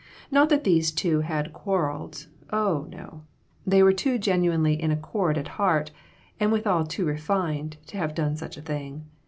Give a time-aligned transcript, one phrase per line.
[0.31, 3.21] Not that these two had quar reled; oh, no.
[3.67, 5.91] They were too genuinely in accord at heart,
[6.39, 9.05] and withal too refined, to have done such a thing.